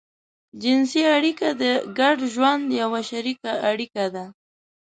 جنسي 0.61 1.01
اړيکې 1.15 1.49
د 1.61 1.63
ګډ 1.99 2.17
ژوند 2.33 2.65
يوه 2.81 3.01
شريکه 3.09 3.51
اړتيا 3.69 4.05
ده. 4.15 4.25